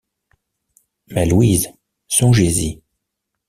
[1.09, 1.69] Ma Louise,
[2.07, 2.81] songez-y